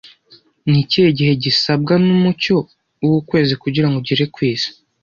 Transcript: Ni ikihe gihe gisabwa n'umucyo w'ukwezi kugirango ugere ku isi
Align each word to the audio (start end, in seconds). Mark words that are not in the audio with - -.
Ni 0.69 0.77
ikihe 0.83 1.09
gihe 1.17 1.33
gisabwa 1.43 1.93
n'umucyo 2.05 2.57
w'ukwezi 3.07 3.53
kugirango 3.63 3.95
ugere 4.01 4.25
ku 4.33 4.39
isi 4.51 4.69